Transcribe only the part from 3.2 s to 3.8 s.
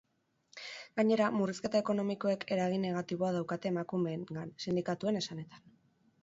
daukate